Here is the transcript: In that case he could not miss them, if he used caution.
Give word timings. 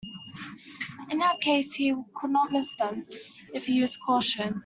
In 1.11 1.19
that 1.19 1.41
case 1.41 1.73
he 1.73 1.93
could 2.15 2.31
not 2.31 2.51
miss 2.51 2.73
them, 2.73 3.05
if 3.53 3.67
he 3.67 3.73
used 3.75 3.99
caution. 4.03 4.59